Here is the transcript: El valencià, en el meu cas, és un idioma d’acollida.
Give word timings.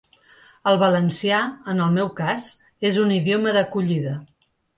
El 0.69 0.77
valencià, 0.83 1.41
en 1.73 1.83
el 1.89 1.93
meu 1.99 2.09
cas, 2.21 2.47
és 2.91 2.99
un 3.05 3.15
idioma 3.19 3.55
d’acollida. 3.61 4.17